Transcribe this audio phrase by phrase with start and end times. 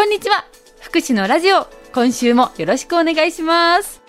[0.00, 0.46] こんにちは。
[0.80, 4.00] 福祉のラジオ、今週もよろしくお願いします。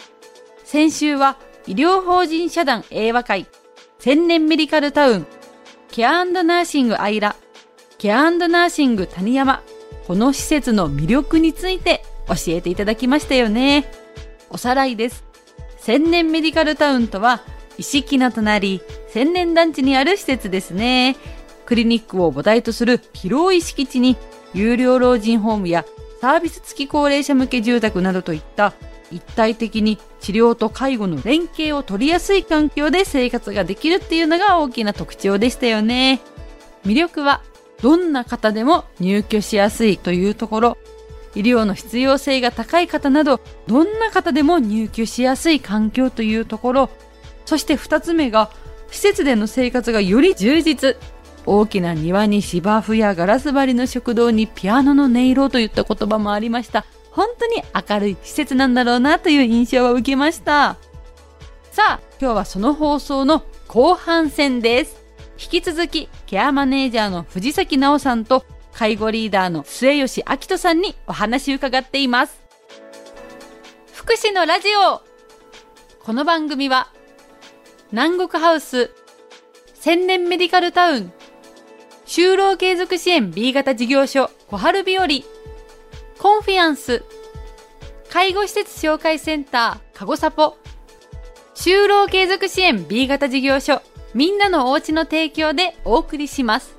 [0.64, 3.46] 先週は医療法人社団英和会、
[4.00, 5.28] 千年メディカルタウン、
[5.90, 7.36] ケアナーシングアイラ、
[7.98, 9.64] ケアナーシング谷山、
[10.08, 13.92] この施設の魅力について教えていただきましたよね。
[14.50, 15.26] おさらいです。
[15.78, 17.42] 千年メディカルタウンとは、
[17.78, 21.18] 石木の隣、千年団地にある施設ですね。
[21.66, 24.16] クリニックを母体とする広い敷地に
[24.54, 25.86] 有料老人ホームや
[26.20, 28.74] サービス付き高齢者向け住宅などといった
[29.12, 36.22] 一体的に治療と介護の連携を取りやすい環境で生活ができるっていうのが大きな特徴でしたよね。
[36.86, 37.42] 魅力は
[37.82, 40.78] どんな方でも入居しやすいというところ、
[41.36, 46.90] 医療の必要性が高い方など、どんな方でも入居しやすい環境というところ、
[47.46, 48.52] そして二つ目が、
[48.92, 50.98] 施設での生活がより充実、
[51.46, 56.86] 大きな庭に芝生やガラス張りの食堂にピアノの音色といった言葉もありました。
[57.12, 60.78] 本当に明るい施設なんだろうなという印象を受けました。
[61.72, 65.02] さあ、今日はその放送の後半戦です。
[65.42, 72.40] 引き続き、ケアマネージャーの藤崎直さんと介護リーダーの末吉明人さんにお話伺っています。
[73.94, 75.02] 福祉のラジオ
[76.04, 76.92] この番組は、
[77.92, 78.92] 南国ハウス、
[79.74, 81.14] 千年メディカルタウン、
[82.14, 85.08] 就労継続支援 B 型事業所小春日和、
[86.20, 87.06] コンフィアンス、
[88.10, 90.58] 介護施設紹介センター、かごさぽ、
[91.56, 93.82] 就労継続支援 B 型事業所、
[94.14, 96.76] みんなのおうちの提供でお送りします。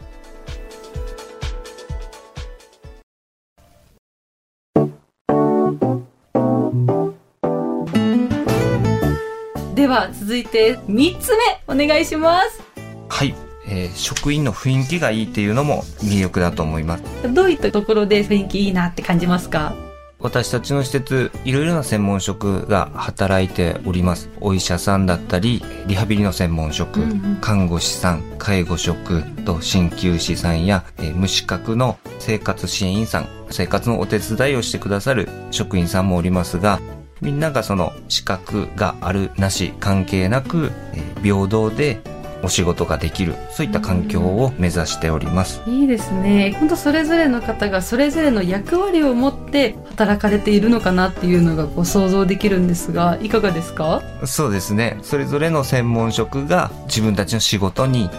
[9.74, 12.62] では続いて3つ目お願いします。
[13.08, 13.51] はい。
[13.72, 17.04] えー、職員の雰囲気がいいっていうのも魅力だと思います。
[17.32, 19.74] どういったところで雰囲気いいなって感じますか？
[20.20, 24.28] 私たちの施設、いろいろな専門職が働いております。
[24.40, 36.78] お医者さんだったり、リハビリの専門職、うんうん、看護師さん、介護職と鍼灸師さんや、えー、無資格の生活支援員さん、生活のお手伝いをしてくださる職員さんもおりますが、
[37.20, 42.00] みんながその資格があるなし関係なく、えー、平等で
[42.42, 46.56] お仕事ができるそういった環境を目指しております、いいですね。
[46.58, 54.02] 本当それぞれの方がそれぞれの役割を持って働かれているのかなっていうのがこう想像できるんですがいかがですか？
[54.24, 54.98] そうですね。
[55.02, 58.10] それぞれの専門職が自分たちの仕事に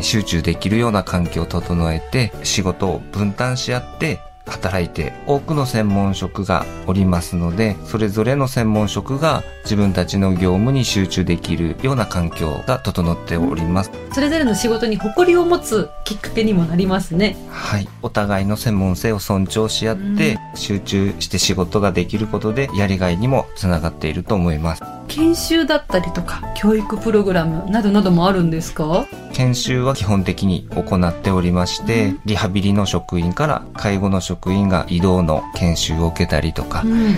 [0.00, 13.90] 集中できるような環境を整えて仕事を分担し合って働いて多くの専門職がおりますので、それぞれの専門職が自分たちの業務に集中できるような環境が整っております。
[14.12, 17.36] それぞれの仕事に誇りを持つきっかけにもなりますね。
[17.50, 17.88] はい。
[18.02, 24.82] お互いの専門性を尊重し合って、集中して仕事ができることで、やりがいにもつながっていると思います。
[25.08, 29.06] 研修だったりとか、教育プログラムなどなどもあるんですか？
[29.32, 37.16] 研修は基本的に行っておりまして、リハビリの職員から介護の職員が移動の研修を受けたりとか、うん、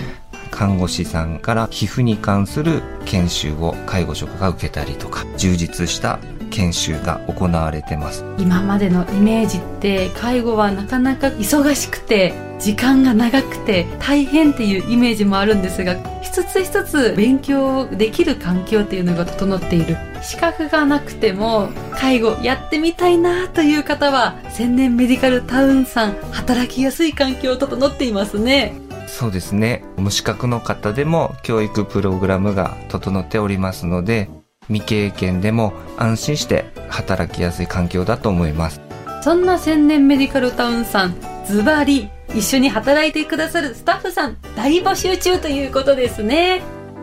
[0.51, 8.25] 看護師さんから皮膚に関する研修を介護職が受けたりとか、充実した研修が行われてます。
[8.37, 28.73] 今までのイメージって介護はなかなか忙しくて時間が長くて大変っていうイメージもあるんですが一つ一つ勉強できる環境っていうのが整っている資格がなくても介護やってみたいなという方は千年メディカルタウンさん働きやすい環境整っていますね。
[29.07, 29.83] そうですね。
[29.97, 34.29] 無資格の方でも教育プログラムが整っておりますので
[34.69, 38.79] 未経験でも安心して働きやすい環境だと思います。
[39.21, 41.15] そんな千年メディカルタウンさん
[41.45, 46.61] ズバリ一緒に働いてくださるスタッフさん大募集中ということですね。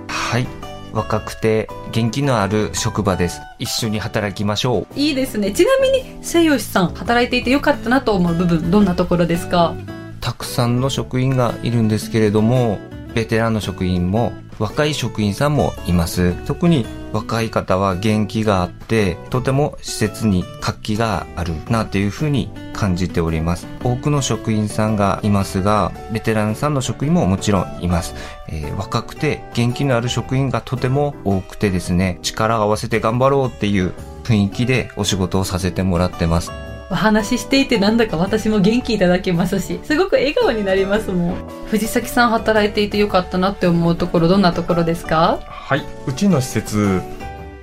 [0.09, 0.47] はい。
[0.93, 3.43] 若くて元気のある職場です。
[3.59, 4.99] 一緒に働きましょう。
[4.99, 5.53] いいですね。
[5.53, 9.75] ちなみに末吉さん働いていてよかったなと思う部分どんなところですか？
[10.23, 12.79] たくさんの職員がいるんですけれども
[13.15, 16.33] ベテランの職員も若い職員さんもいます。
[16.47, 23.67] 特に若い方は元気があって、とても施設に活気があるなというふうに感じております。
[23.83, 28.15] 多くの職員さんがいますが、ベテランさんの職員ももちろんいます。
[28.49, 33.93] えー、若くて元気のある職員がとても多くてですね、力を合わせて頑張ろうっていう
[34.25, 36.53] 雰囲気でお仕事をさせてもらってます。
[36.89, 41.35] お話ししていてなんだか私も元気いただけますし、すごく笑顔になりますもん。
[41.67, 45.41] 藤崎さん働いていてよかったなって思うところ、どんなところですか？
[45.67, 45.83] はい。
[46.07, 47.03] うちの施設、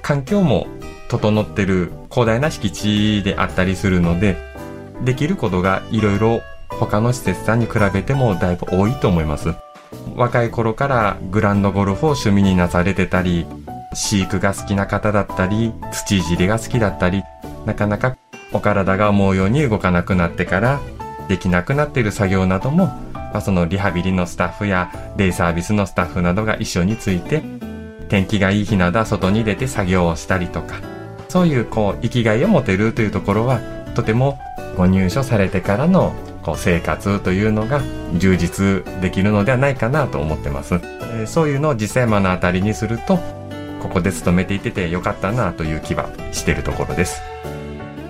[0.01, 0.67] 環境も
[1.07, 4.35] 整ってる広大な敷地であったりするので、
[5.05, 9.53] できることがいろいろ他の施設さんに比べてもだいぶ多いと思います。
[10.17, 13.45] 若い頃からグランドゴルフを趣味になされてたり、
[13.93, 17.23] 飼育が好きな方だったり、土いじりが好きだったり、
[17.65, 18.17] なかなか
[18.51, 20.81] お体が思うように動かなくなってから
[21.29, 27.41] できなくなっている作業なども、まあ、そのリハビリのスタッフやデイサービスのスタッフなどが一緒について
[28.13, 30.75] 天気がいい日などは外に出て作業をしたりとか
[31.29, 33.59] そういうこう生きがいを持てるというところは
[33.95, 34.37] とても
[34.77, 36.13] ご入所されてからの
[36.43, 37.81] こう生活というのが
[38.19, 40.75] 充実できるのではないかなと思ってます。
[40.75, 43.17] えー、そういうのを実際目の当たりにすると
[43.81, 47.19] ここで勤めていててよかったなという気はしてるところです。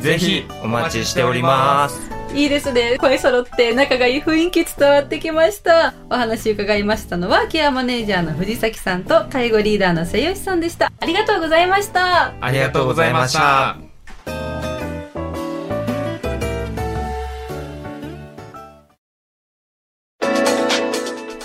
[0.01, 2.12] ぜひお待ちしております。
[2.33, 2.97] いいですね。
[2.99, 5.93] 声揃って仲がいい雰囲気伝わってきました。
[6.09, 10.91] お話伺いましたのは、ケアマネージャーの藤崎さんと介護リーダーの瀬吉さんでした。
[10.99, 12.33] ありがとうございました。
[12.41, 13.77] ありがとうございました。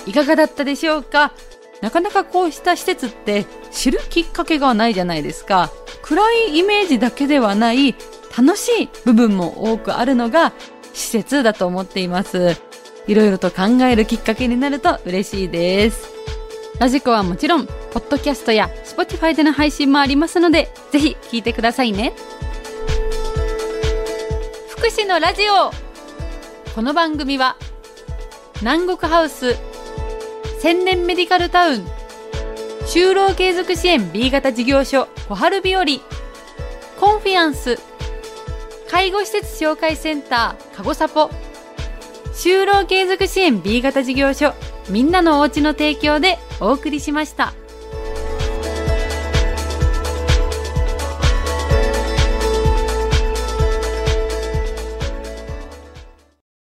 [0.07, 1.33] いかがだったでしょうか？
[1.81, 5.69] なかなかこうした施設って知るきっかけがないじゃないですか。
[6.01, 7.93] 暗いイメージだけではない
[8.35, 10.53] 楽しい部分も多くあるのが
[10.99, 12.57] 施設だと思っています。
[13.07, 16.09] いろいろと考えるきっかけになると嬉しいです。
[16.79, 22.13] ラジコはもちろん、ポッドキャストや Spotify での配信もありますので、ぜひ聞いてくださいね。
[24.69, 25.71] 福祉のラジオ
[26.75, 27.57] この番組は、
[28.61, 29.55] 南国ハウス
[30.59, 31.85] 千年メディカルタウン
[32.85, 35.85] 就労継続支援 B 型事業所小春日和
[36.99, 37.79] コンフィアンス
[38.89, 41.29] 介護施設紹介センターかごさぽ
[42.33, 44.53] 就労継続支援 B 型事業所
[44.89, 47.53] みんなのおうちの提供でお送りしました。